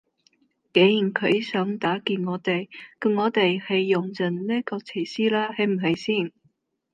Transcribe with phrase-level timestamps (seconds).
[0.73, 2.69] 既然佢想打劫我哋，
[2.99, 6.31] 咁我哋梗係用盡呢個設施啦係咪先？